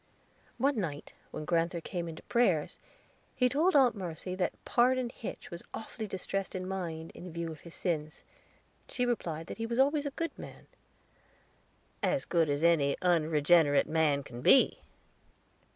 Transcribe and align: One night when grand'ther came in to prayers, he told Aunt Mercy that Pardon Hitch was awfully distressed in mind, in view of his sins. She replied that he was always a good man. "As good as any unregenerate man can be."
One 0.57 0.79
night 0.79 1.13
when 1.29 1.45
grand'ther 1.45 1.79
came 1.79 2.09
in 2.09 2.15
to 2.15 2.23
prayers, 2.23 2.79
he 3.35 3.47
told 3.47 3.75
Aunt 3.75 3.93
Mercy 3.93 4.33
that 4.33 4.53
Pardon 4.65 5.09
Hitch 5.11 5.51
was 5.51 5.61
awfully 5.75 6.07
distressed 6.07 6.55
in 6.55 6.67
mind, 6.67 7.11
in 7.13 7.31
view 7.31 7.51
of 7.51 7.59
his 7.59 7.75
sins. 7.75 8.23
She 8.89 9.05
replied 9.05 9.45
that 9.45 9.57
he 9.59 9.67
was 9.67 9.77
always 9.77 10.07
a 10.07 10.17
good 10.17 10.35
man. 10.39 10.65
"As 12.01 12.25
good 12.25 12.49
as 12.49 12.63
any 12.63 12.97
unregenerate 13.03 13.85
man 13.87 14.23
can 14.23 14.41
be." 14.41 14.79